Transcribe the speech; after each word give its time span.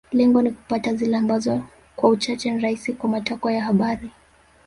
Lengo 0.11 0.41
ni 0.41 0.51
kupata 0.51 0.93
zile 0.95 1.17
ambazo 1.17 1.61
kwa 1.95 2.09
uchache 2.09 2.51
ni 2.51 2.61
rahisi 2.61 2.93
kwa 2.93 3.09
matakwa 3.09 3.53
ya 3.53 3.63
habari 3.63 4.11